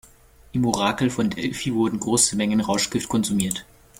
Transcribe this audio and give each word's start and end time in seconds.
Im 0.53 0.65
Orakel 0.65 1.11
von 1.11 1.29
Delphi 1.29 1.75
wurden 1.75 1.99
große 1.99 2.35
Mengen 2.35 2.59
Rauschgift 2.61 3.07
konsumiert. 3.07 3.67